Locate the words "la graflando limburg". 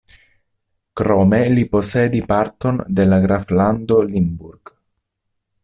3.11-4.73